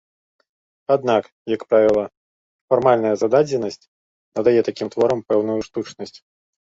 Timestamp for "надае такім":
4.39-4.87